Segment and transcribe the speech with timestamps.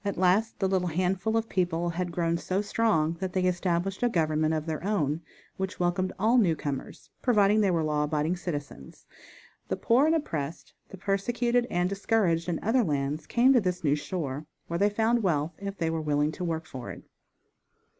[0.03, 4.09] At last the little handful of people had grown so strong that they established a
[4.09, 5.21] government of their own,
[5.57, 9.05] which welcomed all newcomers, providing they were law abiding citizens.
[9.67, 13.95] The poor and oppressed, the persecuted and discouraged in other lands came to this new
[13.95, 17.03] shore, where they found wealth if they were willing to work for it.